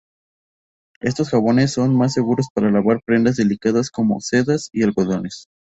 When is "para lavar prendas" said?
2.55-3.35